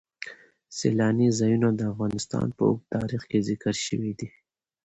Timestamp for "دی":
4.19-4.29